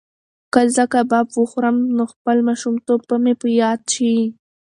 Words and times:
که 0.53 0.61
زه 0.75 0.83
کباب 0.93 1.27
وخورم 1.41 1.77
نو 1.97 2.03
خپل 2.13 2.37
ماشومتوب 2.47 3.01
به 3.07 3.15
مې 3.23 3.33
په 3.41 3.47
یاد 3.61 3.81
شي. 3.93 4.11